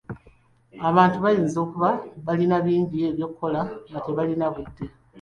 Abantu 0.89 1.17
bayinza 1.23 1.57
okuba 1.65 1.89
balina 2.25 2.57
bingi 2.65 2.97
ebyokukola 3.09 3.61
nga 3.89 3.99
tebalina 4.05 4.47
budde. 4.53 4.85